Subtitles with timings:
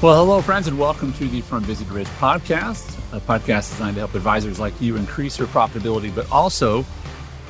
[0.00, 3.96] Well, hello, friends, and welcome to the From Busy to Rich podcast, a podcast designed
[3.96, 6.84] to help advisors like you increase your profitability, but also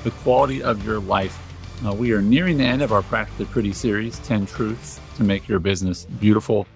[0.03, 1.39] the quality of your life.
[1.87, 5.47] Uh, we are nearing the end of our Practically Pretty series 10 Truths to Make
[5.47, 6.67] Your Business Beautiful.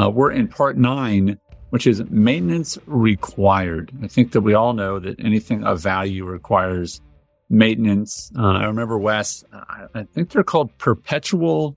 [0.00, 1.38] Uh, we're in part nine,
[1.68, 3.92] which is maintenance required.
[4.02, 7.02] I think that we all know that anything of value requires
[7.50, 8.32] maintenance.
[8.34, 11.76] Uh, I remember Wes, I, I think they're called perpetual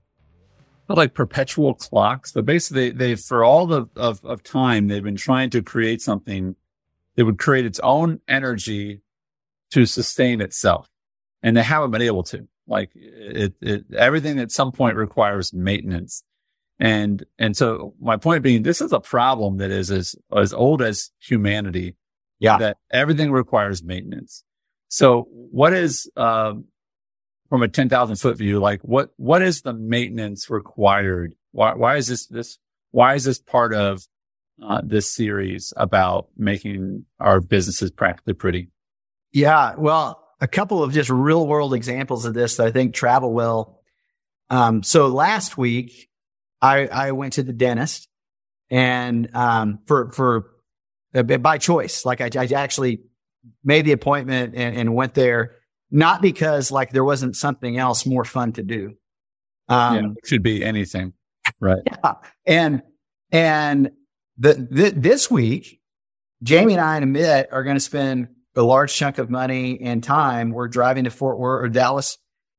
[0.96, 5.50] like perpetual clocks, but basically they, for all the, of, of time, they've been trying
[5.50, 6.56] to create something
[7.16, 9.02] that would create its own energy
[9.70, 10.88] to sustain itself.
[11.42, 16.22] And they haven't been able to like it, it, everything at some point requires maintenance.
[16.78, 20.82] And, and so my point being, this is a problem that is as, as old
[20.82, 21.96] as humanity.
[22.38, 22.58] Yeah.
[22.58, 24.42] That everything requires maintenance.
[24.88, 26.64] So what is, um,
[27.52, 31.34] from a 10,000 foot view, like what, what is the maintenance required?
[31.50, 32.56] Why, why is this, this,
[32.92, 34.02] why is this part of
[34.66, 38.70] uh, this series about making our businesses practically pretty?
[39.32, 39.74] Yeah.
[39.76, 43.82] Well, a couple of just real world examples of this that I think travel well.
[44.48, 46.08] Um, so last week
[46.62, 48.08] I, I went to the dentist
[48.70, 50.46] and, um, for, for,
[51.14, 53.02] uh, by choice, like I, I actually
[53.62, 55.56] made the appointment and, and went there
[55.92, 58.96] not because like there wasn't something else more fun to do.
[59.68, 61.12] Um, yeah, should be anything.
[61.60, 61.82] Right.
[61.86, 62.14] Yeah.
[62.46, 62.82] And,
[63.30, 63.90] and
[64.38, 65.80] the, the, this week,
[66.42, 70.02] Jamie and I and Amit are going to spend a large chunk of money and
[70.02, 70.50] time.
[70.50, 72.18] We're driving to Fort Worth or Dallas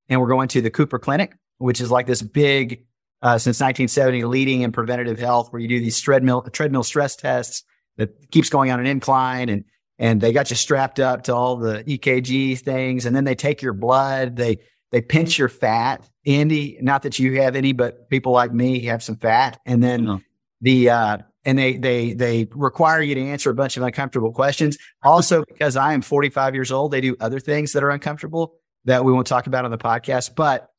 [0.09, 2.85] and we're going to the Cooper Clinic, which is like this big,
[3.21, 7.63] uh, since 1970 leading in preventative health where you do these treadmill, treadmill stress tests
[7.97, 9.65] that keeps going on an incline and
[10.03, 13.61] and they got you strapped up to all the EKG things, and then they take
[13.61, 14.59] your blood, they
[14.91, 16.09] they pinch your fat.
[16.25, 20.03] Andy, not that you have any, but people like me have some fat, and then
[20.03, 20.21] no.
[20.59, 24.77] the uh, and they they they require you to answer a bunch of uncomfortable questions.
[25.03, 29.05] Also, because I am 45 years old, they do other things that are uncomfortable that
[29.05, 30.35] we won't talk about on the podcast.
[30.35, 30.69] But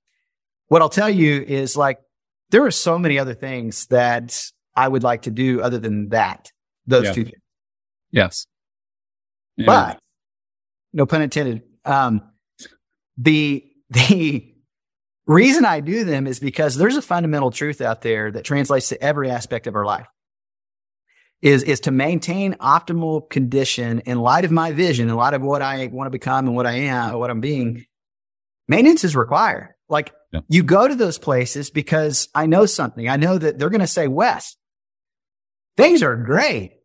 [0.68, 1.98] what I'll tell you is like
[2.50, 6.52] there are so many other things that I would like to do other than that.
[6.86, 7.12] Those yeah.
[7.12, 7.42] two things.
[8.10, 8.46] Yes.
[9.56, 9.66] Yeah.
[9.66, 9.98] But
[10.92, 11.62] no pun intended.
[11.84, 12.22] Um,
[13.16, 14.54] the the
[15.26, 19.02] reason I do them is because there's a fundamental truth out there that translates to
[19.02, 20.06] every aspect of our life.
[21.42, 25.60] Is is to maintain optimal condition in light of my vision, in light of what
[25.60, 27.84] I want to become and what I am, or what I'm being.
[28.66, 29.74] Maintenance is required.
[29.90, 30.40] Like yeah.
[30.48, 33.08] you go to those places because I know something.
[33.10, 34.56] I know that they're going to say, Wes,
[35.76, 36.78] things are great.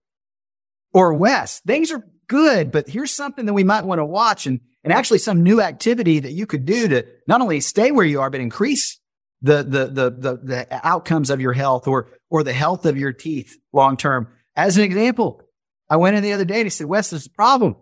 [0.93, 4.61] Or Wes, things are good, but here's something that we might want to watch and,
[4.85, 8.21] and actually some new activity that you could do to not only stay where you
[8.21, 8.97] are, but increase
[9.41, 13.11] the, the, the, the, the outcomes of your health or, or the health of your
[13.11, 14.29] teeth long term.
[14.55, 15.41] As an example,
[15.89, 17.75] I went in the other day and he said, Wes, there's a problem.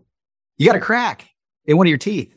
[0.57, 1.29] You got a crack
[1.65, 2.33] in one of your teeth.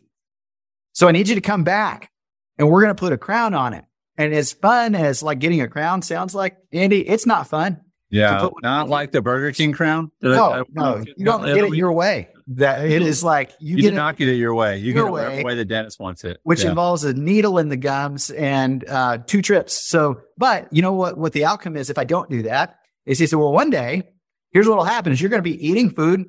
[0.92, 2.10] So I need you to come back
[2.58, 3.84] and we're going to put a crown on it.
[4.16, 7.80] And as fun as like getting a crown sounds like, Andy, it's not fun.
[8.10, 10.10] Yeah, not like the Burger King crown.
[10.20, 12.28] no, I, no, you don't get it your way.
[12.54, 14.78] That it is like you, you get not get it your way.
[14.78, 16.70] You your get it way, the way the dentist wants it, which yeah.
[16.70, 19.88] involves a needle in the gums and uh, two trips.
[19.88, 21.16] So, but you know what?
[21.16, 24.02] What the outcome is if I don't do that is he said, well, one day
[24.50, 26.28] here's what will happen: is you're going to be eating food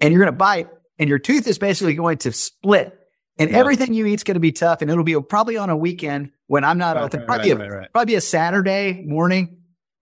[0.00, 2.98] and you're going to bite, and your tooth is basically going to split,
[3.38, 3.58] and yeah.
[3.58, 6.32] everything you eat is going to be tough, and it'll be probably on a weekend
[6.48, 7.20] when I'm not right, open.
[7.20, 9.57] Right, probably, right, a, probably a Saturday morning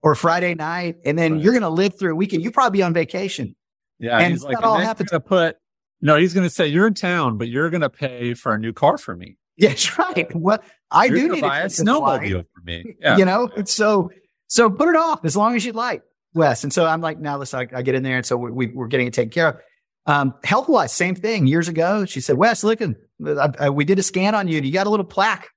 [0.07, 1.41] or Friday night, and then right.
[1.43, 2.41] you're going to live through a weekend.
[2.41, 3.55] You probably be on vacation.
[3.99, 5.09] Yeah, and he's like, all happens.
[5.09, 5.57] to put.
[6.01, 8.59] No, he's going to say you're in town, but you're going to pay for a
[8.59, 9.37] new car for me.
[9.57, 10.33] Yeah, that's right.
[10.33, 10.59] Well,
[10.91, 12.95] I you're do need buy a snowmobile for me.
[13.01, 13.17] Yeah.
[13.17, 14.11] You know, so
[14.47, 16.03] so put it off as long as you'd like,
[16.33, 16.63] Wes.
[16.63, 18.83] And so I'm like, now listen, I, I get in there, and so we, we
[18.83, 19.57] are getting it taken care of.
[20.05, 21.47] Um, health wise, same thing.
[21.47, 24.65] Years ago, she said, Wes, look, I, I, we did a scan on you, and
[24.65, 25.49] you got a little plaque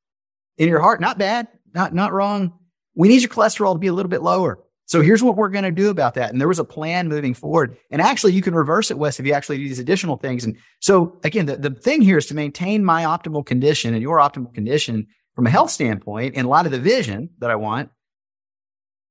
[0.59, 1.01] in your heart.
[1.01, 2.59] Not bad, not not wrong.
[2.95, 4.59] We need your cholesterol to be a little bit lower.
[4.91, 6.33] So here's what we're going to do about that.
[6.33, 7.77] And there was a plan moving forward.
[7.93, 10.45] And actually, you can reverse it, Wes, if you actually do these additional things.
[10.45, 14.19] And so again, the, the thing here is to maintain my optimal condition and your
[14.19, 15.07] optimal condition
[15.37, 17.91] from a health standpoint in light of the vision that I want.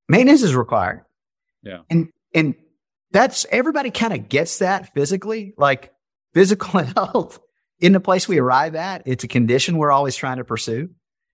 [0.09, 1.05] Maintenance is required.
[1.63, 1.83] Yeah.
[1.89, 2.55] And, and
[3.11, 5.93] that's everybody kind of gets that physically, like
[6.33, 7.39] physical health
[7.79, 9.03] in the place we arrive at.
[9.05, 10.89] It's a condition we're always trying to pursue.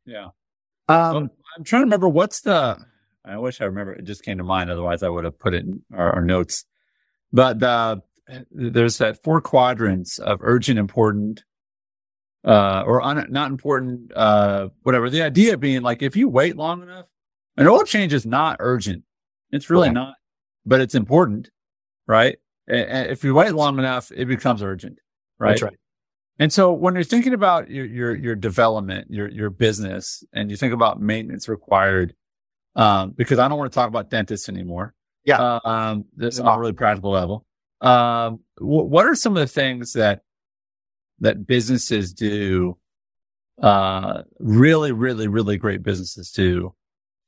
[0.05, 0.27] Yeah.
[0.87, 2.77] Um, well, I'm trying to remember what's the,
[3.23, 3.93] I wish I remember.
[3.93, 4.69] It just came to mind.
[4.69, 6.65] Otherwise, I would have put it in our, our notes.
[7.31, 7.97] But uh,
[8.51, 11.43] there's that four quadrants of urgent, important,
[12.43, 15.09] uh, or un- not important, uh, whatever.
[15.09, 17.07] The idea being like if you wait long enough,
[17.57, 19.03] an oil change is not urgent.
[19.51, 20.15] It's really not,
[20.65, 21.49] but it's important,
[22.07, 22.37] right?
[22.67, 24.99] And if you wait long enough, it becomes urgent,
[25.39, 25.51] right?
[25.51, 25.77] That's right.
[26.37, 30.57] And so when you're thinking about your, your, your development, your, your business, and you
[30.57, 32.13] think about maintenance required,
[32.75, 34.93] um, because I don't want to talk about dentists anymore.
[35.23, 35.37] Yeah.
[35.39, 37.45] Uh, um, this on a really practical level.
[37.79, 40.21] Um, what are some of the things that,
[41.19, 42.77] that businesses do,
[43.61, 46.75] uh, really, really, really great businesses do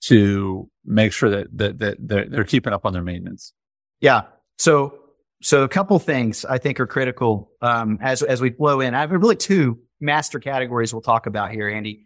[0.01, 3.53] to make sure that, that, that they're, they're keeping up on their maintenance?
[4.01, 4.24] Yeah.
[4.57, 5.00] So
[5.42, 8.95] so a couple things I think are critical um, as as we flow in.
[8.95, 12.06] I have really two master categories we'll talk about here, Andy.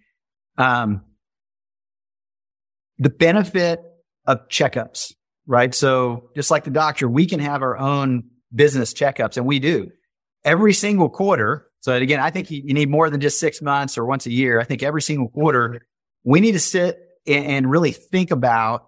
[0.57, 1.01] Um,
[2.97, 3.79] the benefit
[4.27, 5.13] of checkups,
[5.47, 5.73] right?
[5.73, 8.23] So just like the doctor, we can have our own
[8.53, 9.89] business checkups, and we do
[10.43, 11.67] every single quarter.
[11.79, 14.59] So again, I think you, need more than just six months or once a year.
[14.59, 15.81] I think every single quarter
[16.23, 18.87] we need to sit and, really think about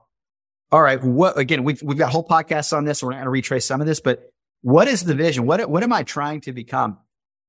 [0.72, 3.30] all right, what again, we've we've got whole podcasts on this, we're not going to
[3.30, 4.33] retrace some of this, but
[4.64, 5.46] what is the vision?
[5.46, 6.98] What, what am I trying to become?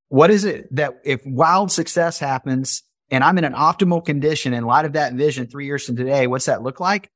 [0.08, 4.64] What is it that if wild success happens and I'm in an optimal condition in
[4.64, 7.10] light of that vision three years from today, what's that look like?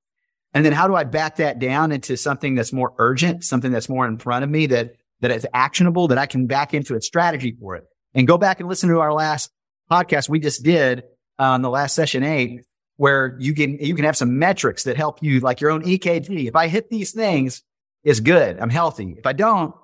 [0.54, 3.88] And then how do I back that down into something that's more urgent, something that's
[3.88, 7.00] more in front of me that, that is actionable, that I can back into a
[7.00, 7.84] strategy for it
[8.14, 9.50] and go back and listen to our last
[9.90, 11.00] podcast we just did
[11.40, 12.60] uh, on the last session eight,
[12.96, 16.46] where you can, you can have some metrics that help you like your own EKG.
[16.46, 17.64] If I hit these things,
[18.04, 18.60] it's good.
[18.60, 19.16] I'm healthy.
[19.18, 19.74] If I don't,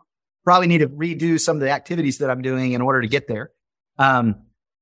[0.45, 3.27] probably need to redo some of the activities that I'm doing in order to get
[3.27, 3.51] there.
[3.99, 4.37] Um,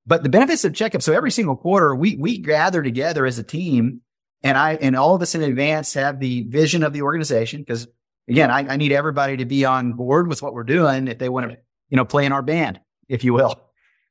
[0.05, 1.03] but the benefits of checkup.
[1.03, 4.00] So every single quarter, we we gather together as a team,
[4.43, 7.87] and I and all of us in advance have the vision of the organization because
[8.29, 11.29] again, I, I need everybody to be on board with what we're doing if they
[11.29, 13.61] want to, you know, play in our band, if you will.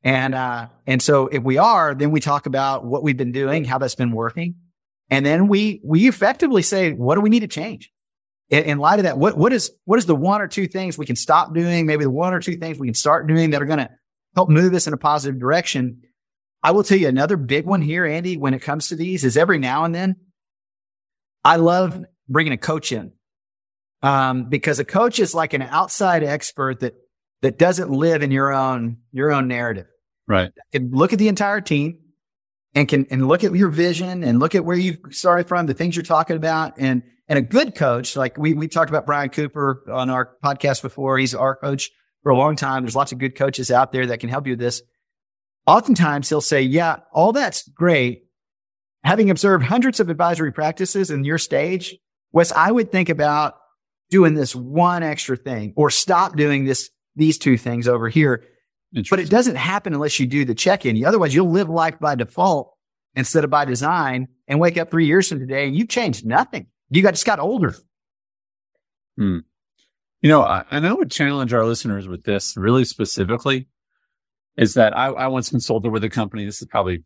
[0.03, 3.65] And uh, and so if we are, then we talk about what we've been doing,
[3.65, 4.55] how that's been working,
[5.09, 7.91] and then we we effectively say, what do we need to change?
[8.51, 10.97] In, in light of that, what, what is, what is the one or two things
[10.97, 11.85] we can stop doing?
[11.87, 13.89] Maybe the one or two things we can start doing that are going to
[14.35, 16.01] help move us in a positive direction.
[16.61, 19.35] I will tell you another big one here, Andy, when it comes to these is
[19.35, 20.17] every now and then
[21.43, 23.13] I love bringing a coach in.
[24.03, 26.95] Um, because a coach is like an outside expert that,
[27.41, 29.85] that doesn't live in your own, your own narrative.
[30.27, 30.51] Right.
[30.71, 31.99] Can look at the entire team
[32.73, 35.73] and can, and look at your vision and look at where you started from, the
[35.73, 39.29] things you're talking about and, and a good coach, like we, we talked about Brian
[39.29, 41.17] Cooper on our podcast before.
[41.17, 41.89] He's our coach
[42.23, 42.83] for a long time.
[42.83, 44.81] There's lots of good coaches out there that can help you with this.
[45.65, 48.23] Oftentimes he'll say, yeah, all that's great.
[49.05, 51.95] Having observed hundreds of advisory practices in your stage,
[52.33, 53.55] Wes, I would think about
[54.09, 58.43] doing this one extra thing or stop doing this, these two things over here.
[59.09, 61.01] But it doesn't happen unless you do the check in.
[61.05, 62.73] Otherwise you'll live life by default
[63.15, 66.67] instead of by design and wake up three years from today and you've changed nothing.
[66.91, 67.73] You got just got older.
[69.17, 69.39] Hmm.
[70.21, 73.67] You know, I, I know would challenge our listeners with this really specifically
[74.57, 76.45] is that I, I once consulted with a company.
[76.45, 77.03] This is probably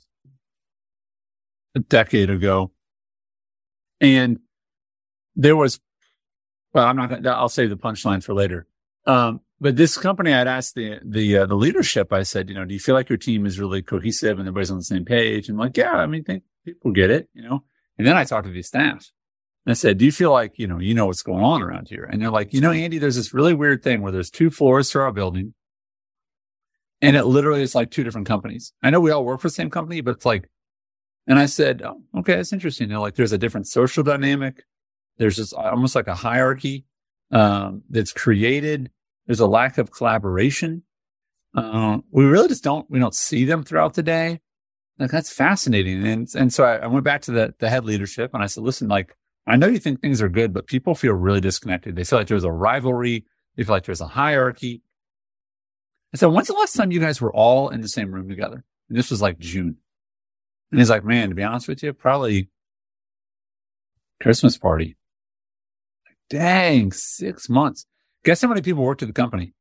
[1.75, 2.71] a decade ago.
[4.01, 4.39] And
[5.35, 5.79] there was,
[6.73, 8.67] well, I'm not going to, I'll save the punchline for later.
[9.05, 12.65] Um, but this company, I'd asked the, the, uh, the leadership, I said, you know,
[12.65, 15.47] do you feel like your team is really cohesive and everybody's on the same page?
[15.47, 17.63] And I'm like, yeah, I mean, think people get it, you know?
[17.97, 19.09] And then I talked to the staff
[19.65, 21.87] and I said, do you feel like, you know, you know what's going on around
[21.89, 22.03] here?
[22.03, 24.91] And they're like, you know, Andy, there's this really weird thing where there's two floors
[24.91, 25.55] to our building.
[27.01, 28.73] And it literally is like two different companies.
[28.83, 30.49] I know we all work for the same company, but it's like,
[31.27, 32.89] and I said, oh, okay, that's interesting.
[32.89, 34.63] You know, like there's a different social dynamic.
[35.17, 36.85] There's just almost like a hierarchy,
[37.31, 38.91] um, that's created.
[39.25, 40.83] There's a lack of collaboration.
[41.55, 44.41] Uh, we really just don't, we don't see them throughout the day.
[44.99, 46.05] Like that's fascinating.
[46.05, 48.63] And, and so I, I went back to the, the head leadership and I said,
[48.63, 49.15] listen, like
[49.47, 51.95] I know you think things are good, but people feel really disconnected.
[51.95, 53.25] They feel like there's a rivalry.
[53.55, 54.81] They feel like there's a hierarchy.
[56.13, 58.63] I said, when's the last time you guys were all in the same room together?
[58.89, 59.77] And this was like June.
[60.71, 62.49] And he's like, man, to be honest with you, probably
[64.21, 64.97] Christmas party.
[66.07, 67.85] Like, dang, six months.
[68.23, 69.53] Guess how many people worked at the company?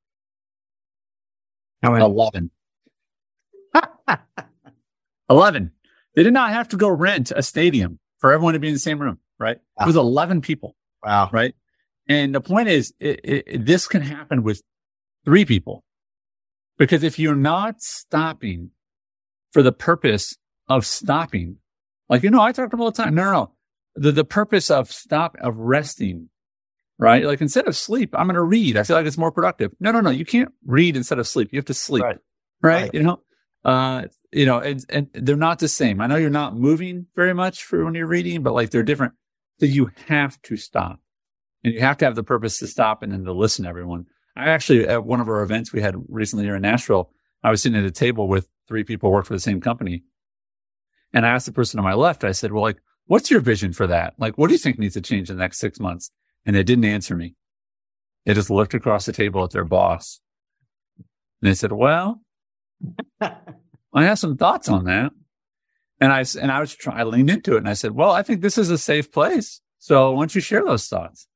[1.83, 2.05] How many?
[2.05, 2.50] 11.
[5.29, 5.73] 11.
[6.14, 8.81] They did not have to go rent a stadium for everyone to be in the
[8.81, 9.59] same room right?
[9.76, 9.85] Wow.
[9.85, 10.76] It was 11 people.
[11.03, 11.31] Wow.
[11.33, 11.55] Right.
[12.09, 14.62] And the point is, it, it, this can happen with
[15.25, 15.85] three people
[16.79, 18.71] because if you're not stopping
[19.53, 20.37] for the purpose
[20.69, 21.59] of stopping,
[22.09, 23.14] like, you know, I talk to them all the time.
[23.14, 23.53] No, no, no.
[23.97, 26.29] The, the purpose of stop, of resting,
[26.99, 27.25] right?
[27.25, 28.76] Like instead of sleep, I'm going to read.
[28.76, 29.73] I feel like it's more productive.
[29.81, 30.11] No, no, no.
[30.11, 31.50] You can't read instead of sleep.
[31.53, 32.03] You have to sleep.
[32.03, 32.19] Right.
[32.61, 32.83] right?
[32.83, 32.91] right.
[32.95, 33.21] You know,
[33.64, 36.00] uh, you know, and, and they're not the same.
[36.00, 39.14] I know you're not moving very much for when you're reading, but like they're different
[39.58, 41.00] that you have to stop.
[41.62, 44.06] And you have to have the purpose to stop and then to listen to everyone.
[44.37, 47.11] I actually, at one of our events we had recently here in Nashville,
[47.42, 50.02] I was sitting at a table with three people who work for the same company.
[51.12, 53.73] And I asked the person on my left, I said, well, like, what's your vision
[53.73, 54.14] for that?
[54.18, 56.11] Like, what do you think needs to change in the next six months?
[56.44, 57.37] And they didn't answer me.
[58.25, 60.20] They just looked across the table at their boss.
[61.40, 62.20] And they said, well,
[63.20, 65.12] I have some thoughts on that.
[66.01, 68.23] And I, and I was trying, I leaned into it and I said, well, I
[68.23, 69.61] think this is a safe place.
[69.79, 71.29] So why don't you share those thoughts?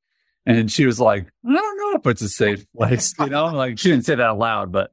[0.46, 3.78] And she was like, I don't know if it's a safe place, you know, like
[3.78, 4.92] she didn't say that out loud, but,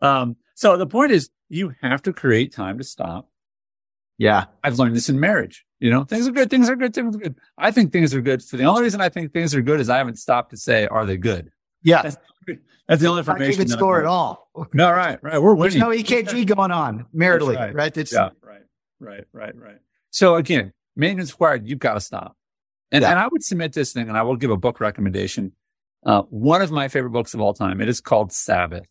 [0.00, 3.30] um, so the point is you have to create time to stop.
[4.18, 4.46] Yeah.
[4.64, 5.64] I've learned this in marriage.
[5.78, 7.36] You know, things are good, things are good, things are good.
[7.58, 8.42] I think things are good.
[8.42, 10.86] So the only reason I think things are good is I haven't stopped to say,
[10.86, 11.50] are they good?
[11.82, 12.02] Yeah.
[12.02, 12.16] That's,
[12.88, 13.58] that's the only information.
[13.58, 14.48] Not good score at all.
[14.72, 15.40] No, right, right.
[15.40, 15.80] We're winning.
[15.80, 17.74] There's no EKG going on maritally, right.
[17.74, 17.92] right?
[17.92, 18.62] That's, yeah, right,
[19.00, 19.78] right, right, right.
[20.10, 22.36] So again, maintenance required, you've got to stop.
[22.92, 23.10] And, yeah.
[23.10, 25.52] and I would submit this thing and I will give a book recommendation.
[26.04, 27.80] Uh, one of my favorite books of all time.
[27.80, 28.88] It is called Sabbath.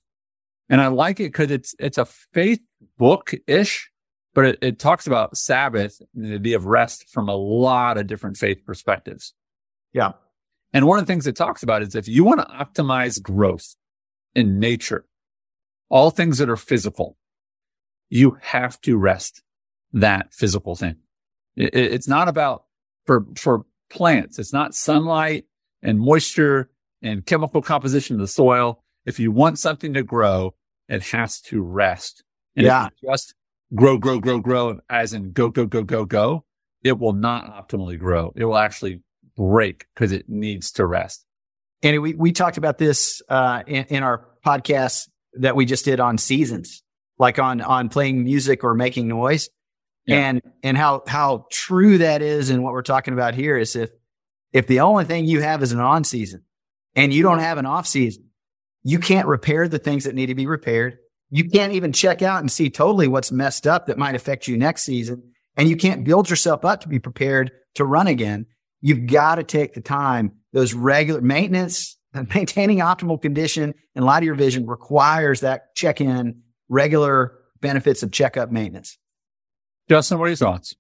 [0.70, 2.60] And I like it because it's, it's a faith
[2.98, 3.90] book ish,
[4.34, 8.08] but it, it talks about Sabbath and the idea of rest from a lot of
[8.08, 9.34] different faith perspectives.
[9.94, 10.14] Yeah.
[10.74, 13.76] And one of the things it talks about is if you want to optimize growth
[14.34, 15.06] in nature,
[15.90, 17.16] all things that are physical,
[18.10, 19.42] you have to rest
[19.96, 20.98] that physical thing.
[21.56, 22.66] It, it's not about
[23.06, 24.38] for, for plants.
[24.38, 25.46] It's not sunlight
[25.82, 26.70] and moisture
[27.02, 28.84] and chemical composition of the soil.
[29.06, 30.54] If you want something to grow,
[30.90, 32.24] it has to rest.
[32.56, 32.90] And yeah.
[33.04, 33.36] just
[33.74, 36.46] grow, grow, grow, grow, as in go, go, go, go, go,
[36.84, 38.34] it will not optimally grow.
[38.36, 39.02] It will actually
[39.36, 41.26] break because it needs to rest.
[41.84, 46.00] And we, we talked about this, uh, in, in our podcast that we just did
[46.00, 46.84] on seasons,
[47.18, 49.50] like on, on playing music or making noise.
[50.06, 50.30] Yeah.
[50.30, 52.50] And, and how, how true that is.
[52.50, 53.90] And what we're talking about here is if,
[54.54, 56.44] if the only thing you have is an on season
[56.96, 58.26] and you don't have an off season,
[58.84, 61.00] you can't repair the things that need to be repaired.
[61.32, 64.58] You can't even check out and see totally what's messed up that might affect you
[64.58, 65.24] next season.
[65.58, 68.46] And you can't build yourself up to be prepared to run again.
[68.82, 70.34] You've got to take the time.
[70.54, 71.98] Those regular maintenance,
[72.36, 78.12] maintaining optimal condition in light of your vision requires that check in, regular benefits of
[78.12, 78.98] checkup maintenance.
[79.90, 80.76] Justin, what are your thoughts?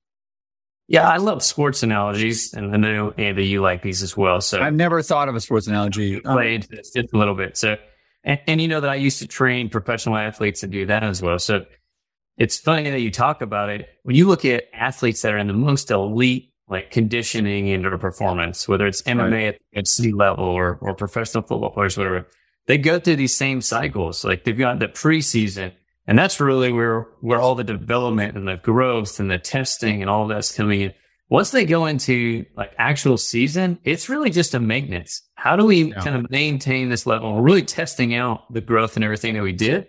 [0.87, 4.39] Yeah, I love sports analogies, and I know Andy, you like these as well.
[4.39, 6.23] So I've never thought of a sports analogy.
[6.23, 7.57] Um, played just a little bit.
[7.57, 7.77] So,
[8.23, 11.23] and, and, you know that I used to train professional athletes and do that as
[11.23, 11.39] well.
[11.39, 11.65] So
[12.37, 13.89] it's funny that you talk about it.
[14.03, 17.97] When you look at athletes that are in the most elite like conditioning and or
[17.97, 19.43] performance, whether it's MMA right.
[19.55, 22.27] at, at C level or or professional football players, whatever,
[22.67, 24.23] they go through these same cycles.
[24.23, 25.73] Like they've got the preseason
[26.07, 30.09] and that's really where, where all the development and the growth and the testing and
[30.09, 30.93] all that's coming in.
[31.29, 35.23] Once they go into like actual season, it's really just a maintenance.
[35.33, 35.99] How do we yeah.
[36.01, 37.33] kind of maintain this level?
[37.33, 39.87] We're really testing out the growth and everything that we did.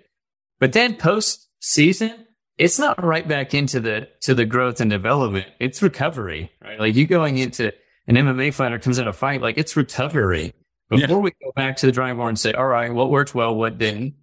[0.58, 5.46] But then post season, it's not right back into the, to the growth and development.
[5.60, 6.80] It's recovery, right?
[6.80, 7.72] Like you going into
[8.06, 10.54] an MMA fighter comes in a fight, like it's recovery.
[10.88, 11.16] Before yeah.
[11.16, 13.76] we go back to the drawing board and say, all right, what worked well, what
[13.76, 14.14] didn't?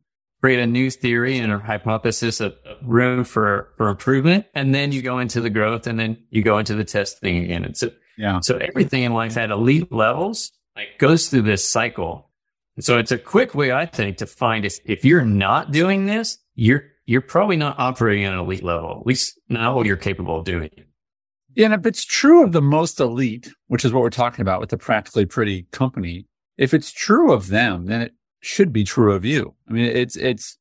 [0.43, 4.45] Create a new theory and a hypothesis of room for, for improvement.
[4.53, 7.63] And then you go into the growth and then you go into the testing again.
[7.63, 8.41] And so, yeah.
[8.41, 12.29] so everything in life at elite levels like goes through this cycle.
[12.75, 16.07] And so it's a quick way, I think, to find if, if you're not doing
[16.07, 19.95] this, you're, you're probably not operating at an elite level, at least not what you're
[19.95, 20.71] capable of doing.
[21.55, 21.67] Yeah.
[21.67, 24.71] And if it's true of the most elite, which is what we're talking about with
[24.71, 29.23] the practically pretty company, if it's true of them, then it should be true of
[29.23, 29.55] you.
[29.69, 30.57] I mean, it's, it's,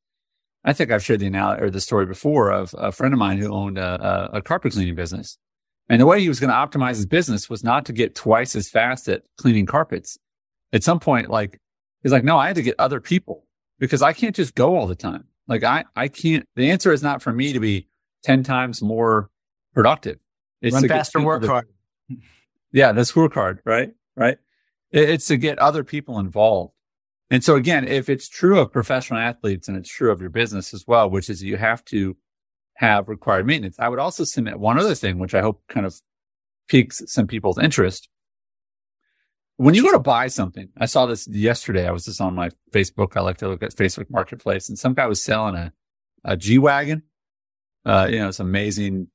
[0.64, 3.38] I think I've shared the analogy or the story before of a friend of mine
[3.38, 5.36] who owned a, a, a carpet cleaning business.
[5.88, 8.54] And the way he was going to optimize his business was not to get twice
[8.54, 10.16] as fast at cleaning carpets.
[10.72, 11.60] At some point, like,
[12.02, 13.46] he's like, no, I had to get other people
[13.80, 15.24] because I can't just go all the time.
[15.48, 17.88] Like I, I can't, the answer is not for me to be
[18.22, 19.28] 10 times more
[19.74, 20.18] productive.
[20.60, 21.66] It's Run faster, work hard.
[22.70, 23.90] Yeah, the scorecard, right?
[24.16, 24.38] Right.
[24.92, 26.71] It's to get other people involved.
[27.32, 30.74] And so again, if it's true of professional athletes and it's true of your business
[30.74, 32.14] as well, which is you have to
[32.74, 33.76] have required maintenance.
[33.78, 35.94] I would also submit one other thing, which I hope kind of
[36.68, 38.10] piques some people's interest.
[39.56, 41.88] When you go to buy something, I saw this yesterday.
[41.88, 43.16] I was just on my Facebook.
[43.16, 45.72] I like to look at Facebook Marketplace and some guy was selling a,
[46.24, 47.02] a G Wagon.
[47.86, 49.08] Uh, you know, it's amazing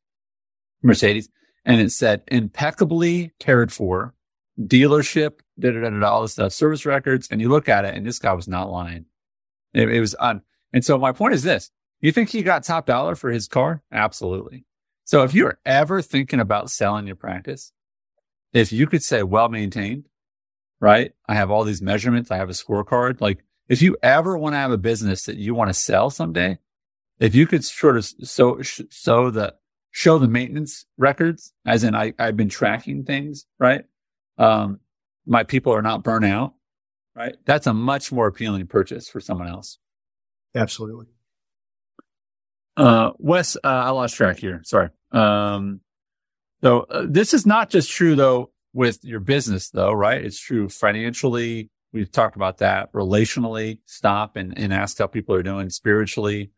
[0.81, 1.29] Mercedes
[1.65, 4.15] and it said impeccably cared for
[4.59, 7.27] dealership, da, da, all this stuff, service records.
[7.29, 9.05] And you look at it and this guy was not lying.
[9.73, 10.41] It, it was on.
[10.73, 11.71] And so my point is this.
[12.01, 13.81] You think he got top dollar for his car?
[13.91, 14.65] Absolutely.
[15.03, 17.71] So if you're ever thinking about selling your practice,
[18.53, 20.07] if you could say well maintained,
[20.79, 21.13] right?
[21.27, 22.29] I have all these measurements.
[22.29, 23.21] I have a scorecard.
[23.21, 26.59] Like if you ever want to have a business that you want to sell someday,
[27.19, 29.55] if you could sort of so, so the,
[29.91, 33.85] show the maintenance records, as in I, I've been tracking things, right?
[34.37, 34.79] Um,
[35.25, 36.53] my people are not burnt out,
[37.15, 37.35] right?
[37.45, 39.79] That's a much more appealing purchase for someone else.
[40.55, 41.07] Absolutely.
[42.75, 44.61] Uh, Wes, uh, I lost track here.
[44.63, 44.89] Sorry.
[45.11, 45.81] Um,
[46.61, 50.23] so uh, this is not just true though with your business though, right?
[50.23, 51.69] It's true financially.
[51.91, 53.79] We've talked about that relationally.
[53.85, 56.51] Stop and, and ask how people are doing spiritually.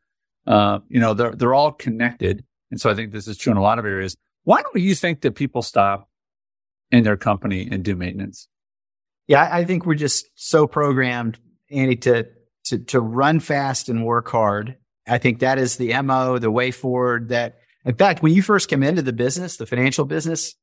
[0.46, 2.44] Uh, you know, they're, they're all connected.
[2.72, 4.16] And so I think this is true in a lot of areas.
[4.44, 6.09] Why don't you think that people stop
[6.92, 8.48] in their company and do maintenance?
[9.28, 11.38] Yeah, I think we're just so programmed,
[11.70, 12.28] Andy, to,
[12.66, 14.78] to, to run fast and work hard.
[15.08, 18.70] I think that is the MO, the way forward that in fact, when you first
[18.70, 20.56] come into the business, the financial business,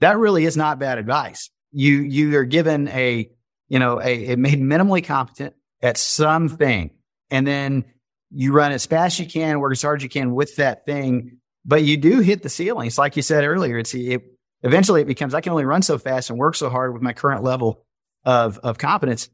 [0.00, 1.50] that really is not bad advice.
[1.72, 3.30] You, you are given a,
[3.68, 6.90] you know, a, it made minimally competent at something.
[7.30, 7.84] And then
[8.30, 10.86] you run as fast as you can, work as hard as you can with that
[10.86, 11.38] thing.
[11.64, 12.86] But you do hit the ceiling.
[12.86, 13.78] It's like you said earlier.
[13.78, 14.22] It's it,
[14.62, 17.12] eventually it becomes I can only run so fast and work so hard with my
[17.12, 17.84] current level
[18.24, 19.28] of of competence.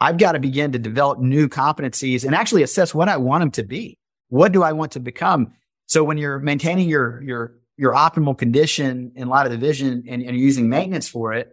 [0.00, 3.50] I've got to begin to develop new competencies and actually assess what I want them
[3.52, 3.98] to be.
[4.28, 5.52] What do I want to become?
[5.86, 10.22] So when you're maintaining your your your optimal condition in light of the vision and,
[10.22, 11.50] and using maintenance for it,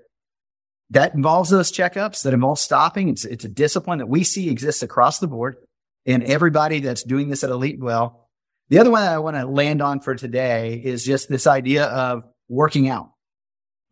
[0.92, 3.10] that involves those checkups, that involves stopping.
[3.10, 5.58] It's it's a discipline that we see exists across the board
[6.06, 8.30] and everybody that's doing this at Elite Well.
[8.70, 11.86] The other one that I want to land on for today is just this idea
[11.86, 13.11] of working out.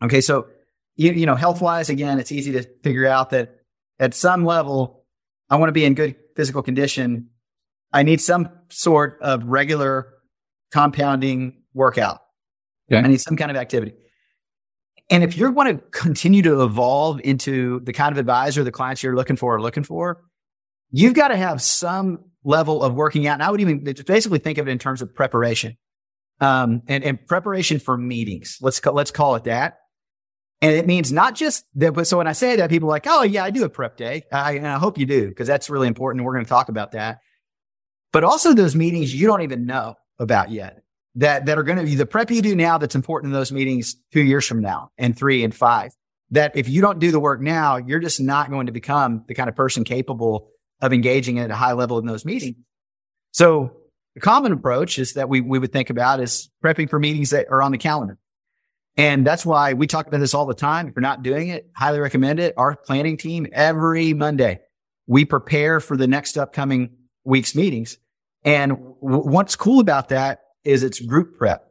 [0.01, 0.47] Okay, so
[0.95, 3.55] you, you know, health wise, again, it's easy to figure out that
[3.99, 5.05] at some level,
[5.49, 7.29] I want to be in good physical condition.
[7.91, 10.13] I need some sort of regular
[10.71, 12.19] compounding workout.
[12.91, 13.03] Okay.
[13.03, 13.93] I need some kind of activity.
[15.09, 19.01] And if you're going to continue to evolve into the kind of advisor the clients
[19.01, 20.23] you're looking for are looking for,
[20.91, 23.33] you've got to have some level of working out.
[23.33, 25.77] And I would even basically think of it in terms of preparation,
[26.39, 28.57] um, and, and preparation for meetings.
[28.61, 29.79] Let's call, let's call it that.
[30.61, 31.93] And it means not just that.
[31.93, 33.95] But so when I say that, people are like, "Oh yeah, I do a prep
[33.95, 36.25] day," I, and I hope you do because that's really important.
[36.25, 37.19] We're going to talk about that.
[38.11, 40.83] But also those meetings you don't even know about yet
[41.15, 43.51] that, that are going to be the prep you do now that's important in those
[43.51, 45.91] meetings two years from now and three and five.
[46.31, 49.33] That if you don't do the work now, you're just not going to become the
[49.33, 52.55] kind of person capable of engaging at a high level in those meetings.
[53.31, 53.71] So
[54.13, 57.47] the common approach is that we, we would think about is prepping for meetings that
[57.49, 58.17] are on the calendar.
[58.99, 60.89] And that's why we talk about this all the time.
[60.89, 62.53] If you're not doing it, highly recommend it.
[62.57, 64.59] Our planning team every Monday,
[65.07, 66.89] we prepare for the next upcoming
[67.23, 67.97] week's meetings.
[68.43, 71.65] And w- what's cool about that is it's group prep.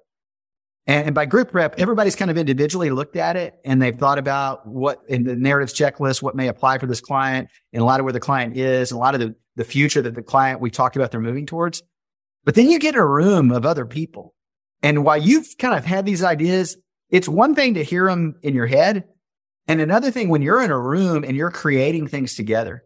[0.87, 4.67] And, by group prep, everybody's kind of individually looked at it and they've thought about
[4.67, 8.05] what in the narratives checklist, what may apply for this client and a lot of
[8.05, 10.71] where the client is and a lot of the, the future that the client we
[10.71, 11.83] talked about they're moving towards.
[12.47, 14.35] But then you get a room of other people.
[14.83, 16.79] And while you've kind of had these ideas,
[17.11, 19.05] it's one thing to hear them in your head.
[19.66, 22.85] And another thing when you're in a room and you're creating things together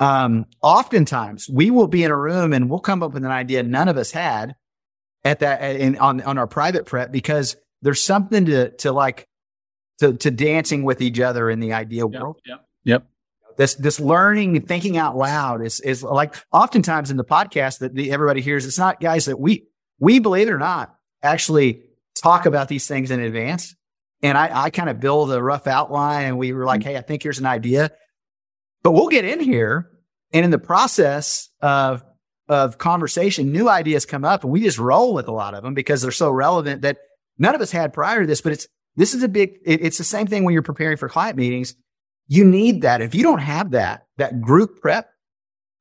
[0.00, 3.62] um, oftentimes we will be in a room and we'll come up with an idea
[3.62, 4.54] none of us had
[5.24, 9.26] at that in, on on our private prep because there's something to to like
[9.98, 12.40] to to dancing with each other in the idea yep, world.
[12.46, 12.64] Yep.
[12.84, 13.06] Yep.
[13.56, 17.94] This this learning and thinking out loud is is like oftentimes in the podcast that
[17.94, 18.64] the, everybody hears.
[18.64, 19.66] It's not guys that we
[19.98, 21.82] we believe it or not actually
[22.20, 23.74] talk about these things in advance.
[24.22, 26.90] And I, I kind of build a rough outline and we were like, mm-hmm.
[26.90, 27.90] Hey, I think here's an idea.
[28.82, 29.90] But we'll get in here
[30.32, 32.02] and in the process of
[32.48, 35.74] of conversation, new ideas come up and we just roll with a lot of them
[35.74, 36.96] because they're so relevant that
[37.36, 38.40] none of us had prior to this.
[38.40, 41.08] But it's this is a big it, it's the same thing when you're preparing for
[41.08, 41.74] client meetings.
[42.26, 43.00] You need that.
[43.00, 45.08] If you don't have that, that group prep,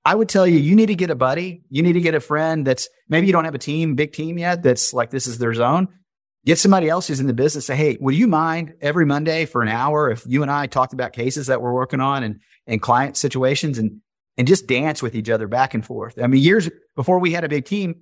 [0.05, 1.63] I would tell you, you need to get a buddy.
[1.69, 4.37] You need to get a friend that's maybe you don't have a team, big team
[4.37, 4.63] yet.
[4.63, 5.89] That's like, this is their zone.
[6.47, 7.65] Get somebody else who's in the business.
[7.65, 10.93] Say, Hey, would you mind every Monday for an hour if you and I talked
[10.93, 13.99] about cases that we're working on and and client situations and,
[14.37, 16.17] and just dance with each other back and forth.
[16.17, 17.95] I mean, years before we had a big team,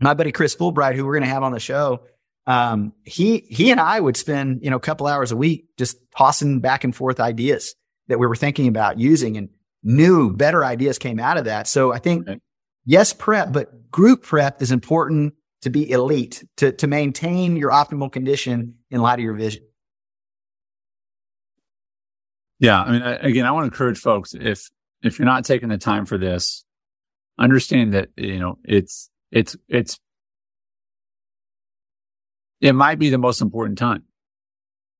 [0.00, 2.02] my buddy Chris Fulbright, who we're going to have on the show,
[2.48, 5.96] um, he, he and I would spend, you know, a couple hours a week just
[6.16, 7.76] tossing back and forth ideas
[8.08, 9.50] that we were thinking about using and
[9.84, 11.68] new, better ideas came out of that.
[11.68, 12.26] So I think,
[12.84, 18.12] yes, prep, but group prep is important to be elite, to, to maintain your optimal
[18.12, 19.62] condition in light of your vision.
[22.58, 24.70] Yeah, I mean, again, I want to encourage folks if
[25.02, 26.64] if you're not taking the time for this,
[27.38, 29.98] understand that you know it's it's it's
[32.60, 34.04] it might be the most important time,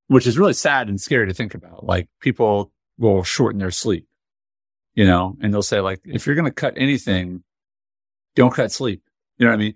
[0.09, 1.85] which is really sad and scary to think about.
[1.85, 4.07] Like people will shorten their sleep,
[4.95, 7.45] you know, and they'll say like, if you're going to cut anything,
[8.35, 9.03] don't cut sleep.
[9.39, 9.75] You know what I mean?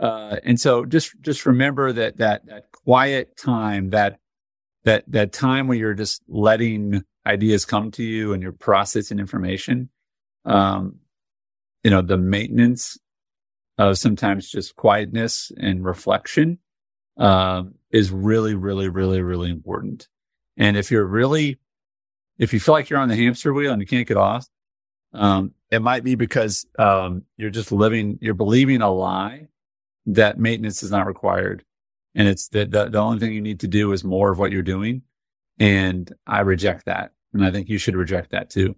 [0.00, 4.18] Uh, and so just, just remember that, that, that quiet time, that,
[4.84, 9.90] that, that time where you're just letting ideas come to you and you're processing information.
[10.46, 11.00] Um,
[11.84, 12.98] you know, the maintenance
[13.76, 16.58] of sometimes just quietness and reflection,
[17.18, 20.08] um, is really, really, really, really important.
[20.56, 21.58] And if you're really,
[22.38, 24.46] if you feel like you're on the hamster wheel and you can't get off,
[25.12, 29.48] um, it might be because, um, you're just living, you're believing a lie
[30.06, 31.64] that maintenance is not required.
[32.14, 34.52] And it's that the, the only thing you need to do is more of what
[34.52, 35.02] you're doing.
[35.58, 37.12] And I reject that.
[37.32, 38.76] And I think you should reject that too.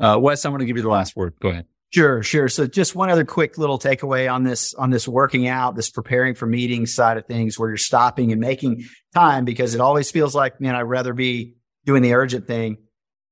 [0.00, 1.34] Uh, Wes, I'm going to give you the last word.
[1.40, 1.66] Go ahead.
[1.90, 2.48] Sure, sure.
[2.48, 6.34] So just one other quick little takeaway on this, on this working out, this preparing
[6.34, 8.84] for meetings side of things where you're stopping and making
[9.14, 11.54] time because it always feels like, man, I'd rather be
[11.86, 12.76] doing the urgent thing.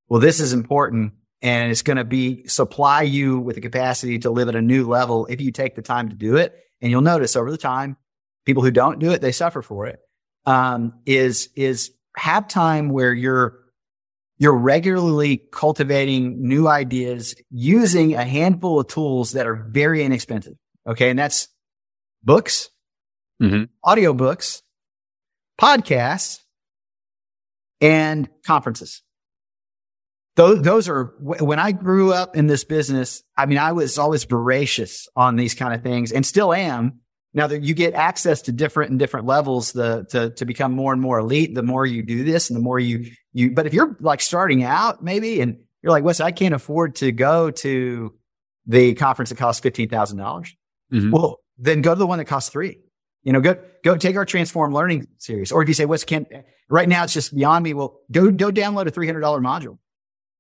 [0.09, 4.31] Well, this is important and it's going to be supply you with the capacity to
[4.31, 6.55] live at a new level if you take the time to do it.
[6.81, 7.97] And you'll notice over the time,
[8.45, 9.99] people who don't do it, they suffer for it.
[10.45, 13.67] Um, is, is have time where you're
[14.39, 20.55] you're regularly cultivating new ideas using a handful of tools that are very inexpensive.
[20.87, 21.11] Okay.
[21.11, 21.49] And that's
[22.23, 22.69] books,
[23.43, 23.65] mm-hmm.
[23.85, 24.61] audiobooks,
[25.61, 26.41] podcasts,
[27.81, 29.03] and conferences.
[30.37, 33.23] Those, those are when I grew up in this business.
[33.37, 37.01] I mean, I was always voracious on these kind of things and still am.
[37.33, 40.93] Now that you get access to different and different levels, the, to, to become more
[40.93, 43.75] and more elite, the more you do this and the more you, you, but if
[43.75, 48.15] you're like starting out maybe and you're like, Wes, I can't afford to go to
[48.67, 50.17] the conference that costs $15,000.
[50.17, 51.11] mm-hmm.
[51.11, 52.81] Well, then go to the one that costs three.
[53.23, 55.51] You know, go, go take our transform learning series.
[55.51, 56.29] Or if you say, Wes, can't,
[56.69, 57.75] right now it's just beyond me.
[57.75, 59.79] Well, go, go download a $300 module.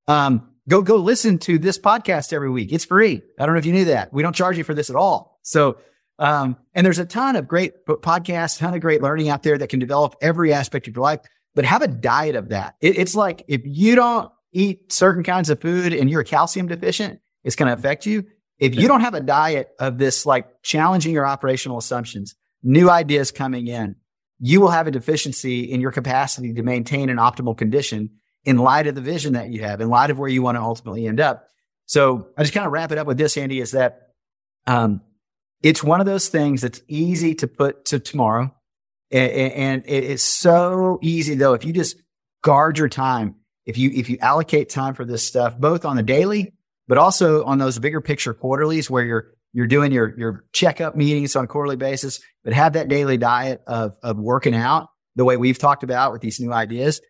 [0.08, 2.72] Um, go, go listen to this podcast every week.
[2.72, 3.22] It's free.
[3.38, 4.12] I don't know if you knew that.
[4.12, 5.38] We don't charge you for this at all.
[5.42, 5.78] So
[6.18, 9.68] um, and there's a ton of great podcasts, ton of great learning out there that
[9.68, 11.20] can develop every aspect of your life,
[11.54, 12.76] but have a diet of that.
[12.80, 17.20] It, it's like if you don't eat certain kinds of food and you're calcium deficient,
[17.44, 18.24] it's going to affect you.
[18.58, 23.30] If you don't have a diet of this, like challenging your operational assumptions, new ideas
[23.30, 23.96] coming in,
[24.38, 28.10] you will have a deficiency in your capacity to maintain an optimal condition
[28.46, 30.62] in light of the vision that you have, in light of where you want to
[30.62, 31.48] ultimately end up.
[31.84, 34.12] So I just kind of wrap it up with this, Andy, is that,
[34.66, 35.02] um,
[35.62, 38.54] it's one of those things that's easy to put to tomorrow.
[39.10, 41.54] And it's so easy though.
[41.54, 41.96] If you just
[42.42, 46.02] guard your time, if you, if you allocate time for this stuff, both on the
[46.02, 46.52] daily,
[46.88, 51.34] but also on those bigger picture quarterlies where you're, you're doing your, your checkup meetings
[51.34, 55.36] on a quarterly basis, but have that daily diet of, of working out the way
[55.36, 57.00] we've talked about with these new ideas.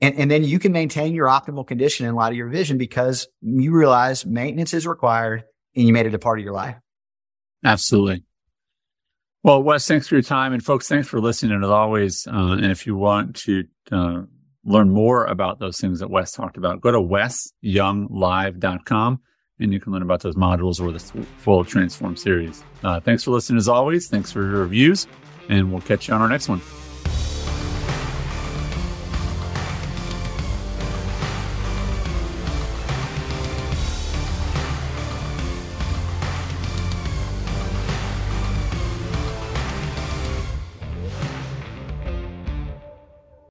[0.00, 3.28] And, and then you can maintain your optimal condition in light of your vision because
[3.42, 5.44] you realize maintenance is required
[5.76, 6.76] and you made it a part of your life.
[7.64, 8.24] Absolutely.
[9.42, 10.52] Well, Wes, thanks for your time.
[10.52, 12.26] And folks, thanks for listening and as always.
[12.26, 14.22] Uh, and if you want to uh,
[14.64, 19.20] learn more about those things that Wes talked about, go to wesyounglive.com
[19.60, 20.98] and you can learn about those modules or the
[21.38, 22.64] full Transform series.
[22.82, 24.08] Uh, thanks for listening as always.
[24.08, 25.06] Thanks for your reviews,
[25.48, 26.60] and we'll catch you on our next one.